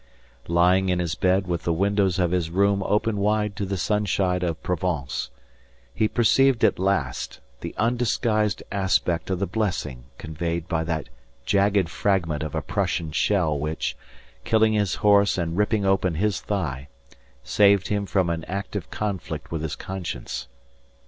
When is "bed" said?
1.13-1.45